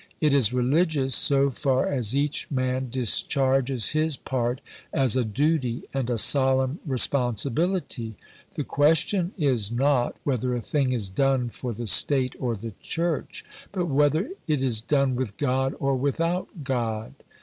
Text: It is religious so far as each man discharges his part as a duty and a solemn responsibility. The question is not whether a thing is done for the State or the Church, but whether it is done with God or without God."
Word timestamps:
It 0.19 0.33
is 0.33 0.51
religious 0.51 1.13
so 1.13 1.51
far 1.51 1.85
as 1.85 2.15
each 2.15 2.49
man 2.49 2.89
discharges 2.89 3.89
his 3.89 4.17
part 4.17 4.59
as 4.91 5.15
a 5.15 5.23
duty 5.23 5.83
and 5.93 6.09
a 6.09 6.17
solemn 6.17 6.79
responsibility. 6.87 8.15
The 8.55 8.63
question 8.63 9.31
is 9.37 9.69
not 9.71 10.15
whether 10.23 10.55
a 10.55 10.59
thing 10.61 10.91
is 10.91 11.07
done 11.07 11.49
for 11.49 11.71
the 11.71 11.85
State 11.85 12.35
or 12.39 12.55
the 12.55 12.73
Church, 12.81 13.45
but 13.71 13.85
whether 13.85 14.27
it 14.47 14.63
is 14.63 14.81
done 14.81 15.15
with 15.15 15.37
God 15.37 15.75
or 15.79 15.95
without 15.95 16.63
God." 16.63 17.13